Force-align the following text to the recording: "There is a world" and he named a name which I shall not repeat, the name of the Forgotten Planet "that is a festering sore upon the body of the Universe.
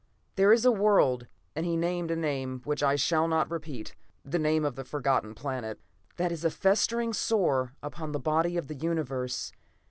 "There 0.35 0.51
is 0.51 0.65
a 0.65 0.71
world" 0.71 1.27
and 1.55 1.63
he 1.63 1.77
named 1.77 2.09
a 2.09 2.15
name 2.15 2.61
which 2.63 2.81
I 2.81 2.95
shall 2.95 3.27
not 3.27 3.51
repeat, 3.51 3.93
the 4.25 4.39
name 4.39 4.65
of 4.65 4.75
the 4.75 4.83
Forgotten 4.83 5.35
Planet 5.35 5.79
"that 6.17 6.31
is 6.31 6.43
a 6.43 6.49
festering 6.49 7.13
sore 7.13 7.75
upon 7.83 8.11
the 8.11 8.19
body 8.19 8.57
of 8.57 8.65
the 8.67 8.73
Universe. 8.73 9.51